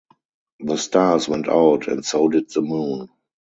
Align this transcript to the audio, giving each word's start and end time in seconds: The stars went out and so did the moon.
The 0.61 0.77
stars 0.77 1.29
went 1.29 1.47
out 1.47 1.87
and 1.87 2.03
so 2.03 2.27
did 2.27 2.49
the 2.49 2.63
moon. 2.63 3.07